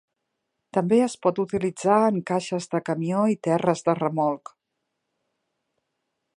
També 0.77 0.97
es 1.07 1.15
pot 1.25 1.41
utilitzar 1.43 1.97
en 2.13 2.17
caixes 2.31 2.67
de 2.73 2.81
camió 2.89 3.21
i 3.37 3.39
terres 3.51 3.87
de 3.91 3.95
remolc. 4.03 4.53